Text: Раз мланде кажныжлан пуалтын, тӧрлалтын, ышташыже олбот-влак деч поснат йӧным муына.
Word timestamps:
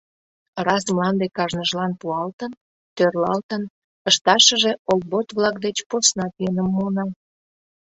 Раз 0.67 0.83
мланде 0.95 1.25
кажныжлан 1.37 1.91
пуалтын, 1.99 2.51
тӧрлалтын, 2.95 3.63
ышташыже 4.09 4.71
олбот-влак 4.91 5.55
деч 5.65 5.77
поснат 5.89 6.33
йӧным 6.41 6.67
муына. 6.73 7.05